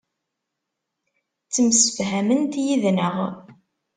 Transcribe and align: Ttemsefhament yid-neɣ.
Ttemsefhament 1.47 2.53
yid-neɣ. 2.65 3.15